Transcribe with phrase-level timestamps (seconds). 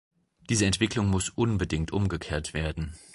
[0.49, 2.95] Diese Entwicklung muss unbedingt umgekehrt werden.